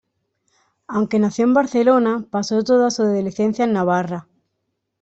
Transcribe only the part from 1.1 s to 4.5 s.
nació en Barcelona, pasó toda su adolescencia en Navarra.